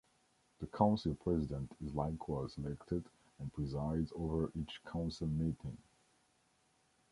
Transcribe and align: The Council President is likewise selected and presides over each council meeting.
The 0.57 0.65
Council 0.65 1.13
President 1.13 1.71
is 1.79 1.93
likewise 1.93 2.53
selected 2.53 3.05
and 3.37 3.53
presides 3.53 4.11
over 4.15 4.51
each 4.55 4.81
council 4.83 5.27
meeting. 5.27 5.77